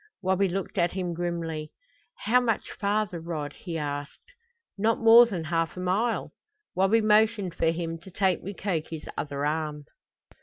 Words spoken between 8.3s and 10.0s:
Mukoki's other arm.